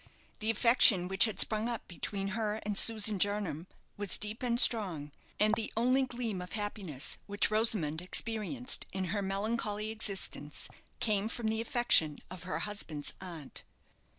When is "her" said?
2.29-2.55, 9.13-9.21, 12.45-12.61